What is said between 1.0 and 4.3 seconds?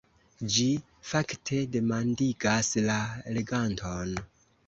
fakte demandigas la leganton.